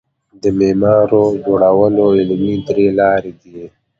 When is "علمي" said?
2.19-2.55